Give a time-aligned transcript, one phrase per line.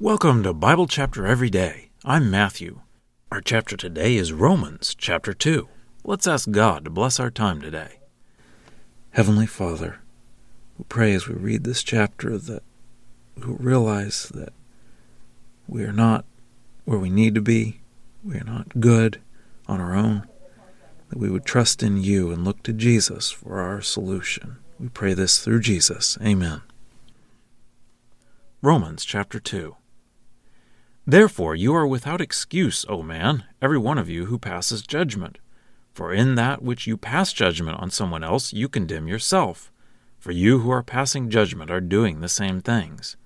[0.00, 1.90] Welcome to Bible Chapter Every Day.
[2.04, 2.80] I'm Matthew.
[3.30, 5.68] Our chapter today is Romans chapter 2.
[6.02, 8.00] Let's ask God to bless our time today.
[9.10, 10.00] Heavenly Father,
[10.76, 12.64] we pray as we read this chapter that
[13.36, 14.52] we realize that
[15.68, 16.24] we are not
[16.84, 17.80] where we need to be,
[18.24, 19.20] we are not good
[19.68, 20.26] on our own,
[21.10, 24.56] that we would trust in you and look to Jesus for our solution.
[24.80, 26.18] We pray this through Jesus.
[26.20, 26.62] Amen.
[28.62, 29.76] Romans chapter 2.
[31.06, 35.38] Therefore you are without excuse, O man, every one of you who passes judgment.
[35.92, 39.72] For in that which you pass judgment on someone else, you condemn yourself.
[40.20, 43.16] For you who are passing judgment are doing the same things.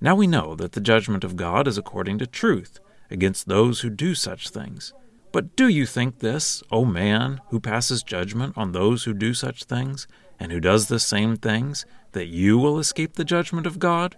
[0.00, 2.78] Now we know that the judgment of God is according to truth
[3.10, 4.92] against those who do such things.
[5.32, 9.64] But do you think this, O man, who passes judgment on those who do such
[9.64, 10.06] things,
[10.38, 14.14] and who does the same things, that you will escape the judgment of God?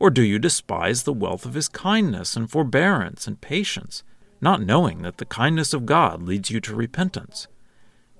[0.00, 4.04] Or do you despise the wealth of his kindness and forbearance and patience,
[4.40, 7.48] not knowing that the kindness of God leads you to repentance?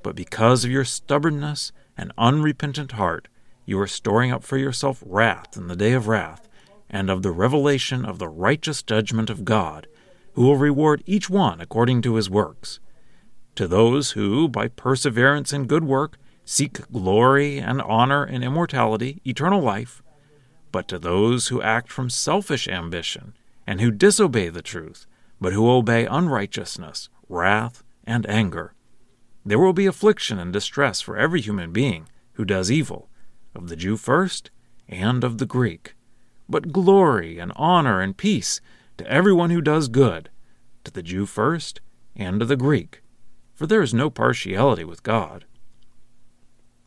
[0.02, 3.28] But because of your stubbornness and unrepentant heart,
[3.64, 6.48] you are storing up for yourself wrath in the day of wrath,
[6.90, 9.86] and of the revelation of the righteous judgment of God,
[10.32, 12.80] who will reward each one according to his works.
[13.56, 19.60] To those who, by perseverance in good work, seek glory and honor and immortality, eternal
[19.60, 20.02] life,
[20.72, 23.34] but to those who act from selfish ambition,
[23.66, 25.06] and who disobey the truth,
[25.40, 28.74] but who obey unrighteousness, wrath, and anger.
[29.44, 33.08] There will be affliction and distress for every human being who does evil,
[33.54, 34.50] of the Jew first,
[34.88, 35.94] and of the Greek.
[36.48, 38.60] But glory and honor and peace
[38.96, 40.30] to everyone who does good,
[40.84, 41.80] to the Jew first,
[42.16, 43.02] and to the Greek.
[43.54, 45.44] For there is no partiality with God.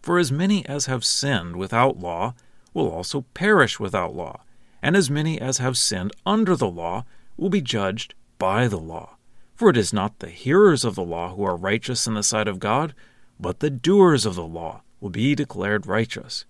[0.02, 2.34] For as many as have sinned without law,
[2.74, 4.42] will also perish without law,
[4.82, 7.06] and as many as have sinned under the law
[7.38, 9.18] will be judged by the law.
[9.56, 12.48] For it is not the hearers of the law who are righteous in the sight
[12.48, 12.96] of God,
[13.40, 16.46] but the doers of the law will be declared righteous.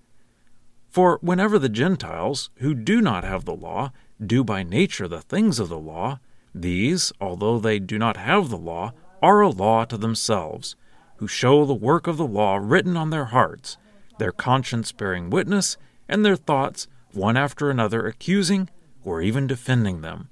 [0.89, 3.91] For whenever the Gentiles, who do not have the law,
[4.25, 6.19] do by nature the things of the law,
[6.53, 10.75] these, although they do not have the law, are a law to themselves,
[11.17, 13.77] who show the work of the law written on their hearts,
[14.19, 15.77] their conscience bearing witness,
[16.11, 18.69] and their thoughts, one after another, accusing
[19.03, 20.29] or even defending them,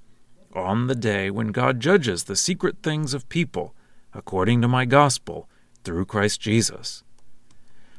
[0.54, 3.74] on the day when God judges the secret things of people,
[4.14, 5.50] according to my gospel,
[5.84, 7.04] through Christ Jesus.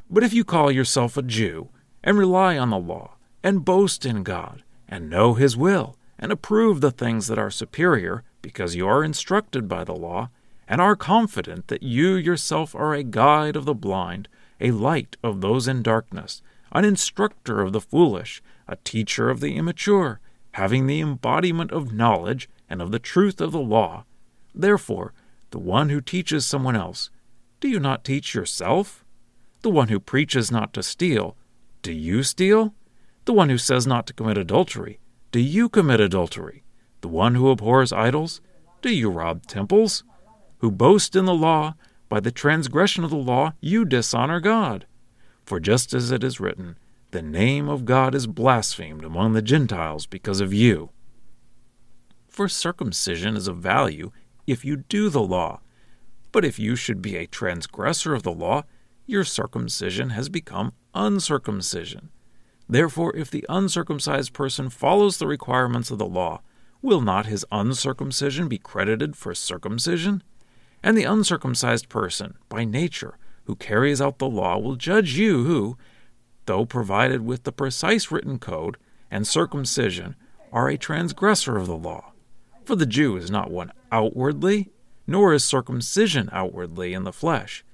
[0.09, 1.71] But if you call yourself a Jew,
[2.05, 6.81] and rely on the law, and boast in God, and know His will, and approve
[6.81, 10.29] the things that are superior, because you are instructed by the law,
[10.69, 14.29] and are confident that you yourself are a guide of the blind,
[14.61, 19.57] a light of those in darkness, an instructor of the foolish, a teacher of the
[19.57, 20.21] immature,
[20.53, 24.05] having the embodiment of knowledge and of the truth of the law.
[24.55, 25.13] Therefore,
[25.51, 27.11] the one who teaches someone else,
[27.61, 29.05] do you not teach yourself?
[29.63, 31.37] The one who preaches not to steal,
[31.83, 32.75] do you steal?
[33.25, 35.01] The one who says not to commit adultery,
[35.33, 36.63] do you commit adultery?
[37.01, 38.41] The one who abhors idols,
[38.83, 40.05] do you rob temples?
[40.59, 41.75] Who boast in the law,
[42.09, 44.87] by the transgression of the law you dishonor God.
[45.45, 46.79] For just as it is written,
[47.11, 50.91] the name of God is blasphemed among the Gentiles because of you.
[52.29, 54.13] For circumcision is of value
[54.47, 55.61] if you do the law.
[56.33, 58.63] But if you should be a transgressor of the law,
[59.07, 62.11] your circumcision has become uncircumcision.
[62.69, 66.43] Therefore, if the uncircumcised person follows the requirements of the law,
[66.81, 70.23] will not his uncircumcision be credited for circumcision?
[70.81, 75.77] And the uncircumcised person, by nature, who carries out the law will judge you who,
[76.47, 78.77] though provided with the precise written code
[79.11, 80.17] and circumcision,
[80.53, 82.13] are a transgressor of the law.
[82.65, 84.71] For the Jew is not one outwardly,
[85.07, 87.65] nor is circumcision outwardly in the flesh,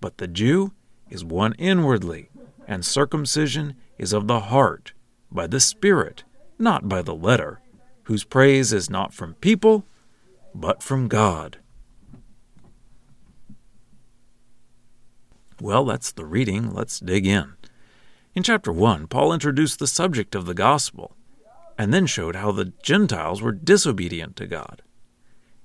[0.00, 0.72] but the Jew
[1.08, 2.30] is one inwardly,
[2.66, 4.92] and circumcision is of the heart,
[5.30, 6.24] by the Spirit,
[6.58, 7.60] not by the letter,
[8.04, 9.84] whose praise is not from people,
[10.52, 11.58] but from God.
[15.60, 16.72] Well, that's the reading.
[16.72, 17.54] Let's dig in.
[18.34, 21.16] In chapter 1, Paul introduced the subject of the gospel
[21.76, 24.82] and then showed how the Gentiles were disobedient to God.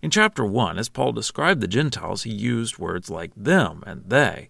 [0.01, 4.49] In chapter 1, as Paul described the Gentiles, he used words like them and they.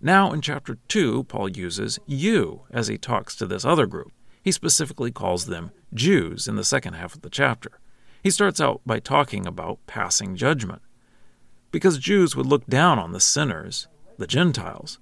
[0.00, 4.12] Now, in chapter 2, Paul uses you as he talks to this other group.
[4.42, 7.80] He specifically calls them Jews in the second half of the chapter.
[8.22, 10.82] He starts out by talking about passing judgment.
[11.70, 13.88] Because Jews would look down on the sinners
[14.18, 14.98] the Gentiles.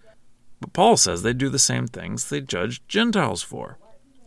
[0.61, 3.79] But Paul says they do the same things they judge Gentiles for.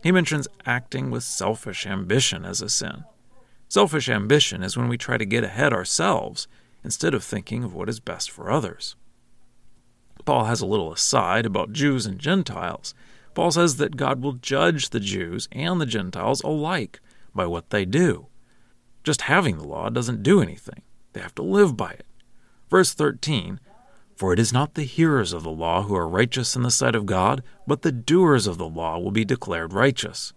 [0.02, 3.04] He mentions acting with selfish ambition as a sin.
[3.68, 6.48] Selfish ambition is when we try to get ahead ourselves
[6.82, 8.96] instead of thinking of what is best for others.
[10.24, 12.94] Paul has a little aside about Jews and Gentiles.
[13.34, 17.00] Paul says that God will judge the Jews and the Gentiles alike
[17.34, 18.26] by what they do.
[19.04, 20.82] Just having the law doesn't do anything,
[21.12, 22.06] they have to live by it.
[22.68, 23.60] Verse 13
[24.20, 26.94] For it is not the hearers of the law who are righteous in the sight
[26.94, 30.34] of God, but the doers of the law will be declared righteous.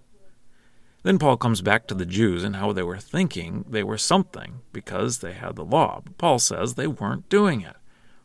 [1.03, 4.61] Then Paul comes back to the Jews and how they were thinking they were something
[4.71, 5.99] because they had the law.
[6.01, 7.75] But Paul says they weren't doing it.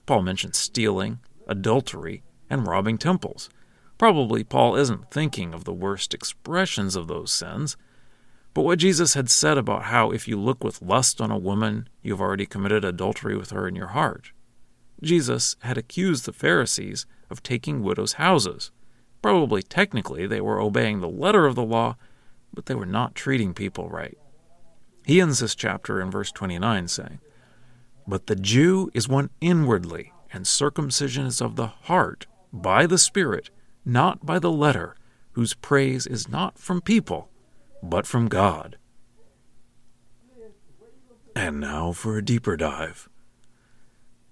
[0.07, 1.19] Paul mentions stealing,
[1.49, 3.51] adultery, and robbing temples.
[3.99, 7.77] Probably Paul isn't thinking of the worst expressions of those sins,
[8.55, 11.89] but what Jesus had said about how if you look with lust on a woman,
[12.01, 14.31] you've already committed adultery with her in your heart.
[15.03, 18.71] Jesus had accused the Pharisees of taking widows' houses.
[19.23, 21.97] Probably technically they were obeying the letter of the law,
[22.53, 24.19] but they were not treating people right.
[25.05, 27.21] He ends this chapter in verse 29 saying,
[28.07, 33.51] But the Jew is one inwardly, and circumcision is of the heart, by the Spirit,
[33.85, 34.97] not by the letter,
[35.33, 37.29] whose praise is not from people,
[37.83, 38.77] but from God.
[41.35, 43.09] And now for a deeper dive.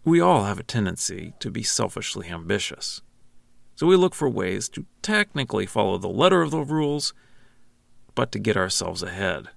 [0.07, 3.03] We all have a tendency to be selfishly ambitious.
[3.75, 7.13] So we look for ways to technically follow the letter of the rules,
[8.15, 9.49] but to get ourselves ahead.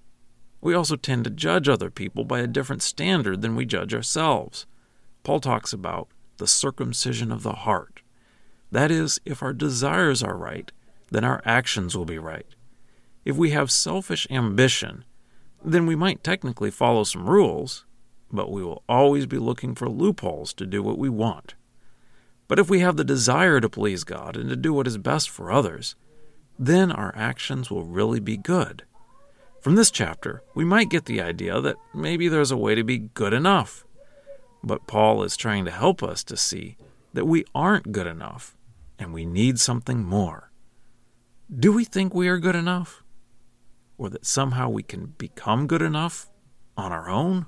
[0.60, 4.66] We also tend to judge other people by a different standard than we judge ourselves.
[5.22, 6.08] Paul talks about
[6.38, 8.02] the circumcision of the heart.
[8.72, 10.72] That is, if our desires are right,
[11.12, 12.56] then our actions will be right.
[13.24, 15.06] If we have selfish ambition,
[15.64, 17.86] then we might technically follow some rules,
[18.32, 21.56] but we will always be looking for loopholes to do what we want.
[22.48, 25.30] But if we have the desire to please God and to do what is best
[25.30, 25.96] for others,
[26.58, 28.84] then our actions will really be good.
[29.62, 32.98] From this chapter, we might get the idea that maybe there's a way to be
[32.98, 33.86] good enough.
[34.64, 36.78] But Paul is trying to help us to see
[37.14, 38.56] that we aren't good enough
[38.98, 40.52] and we need something more.
[41.54, 43.04] Do we think we are good enough?
[43.98, 46.30] Or that somehow we can become good enough
[46.78, 47.48] on our own?